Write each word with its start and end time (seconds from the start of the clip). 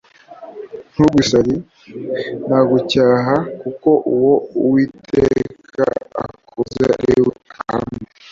ntugwe 0.91 1.17
isari, 1.23 1.55
nagucyaha; 2.49 3.35
Kuko 3.61 3.89
uwo 4.13 4.33
Uwiteka 4.63 5.85
akunze, 6.23 6.83
ariwe 6.97 7.31
ahana, 7.53 7.97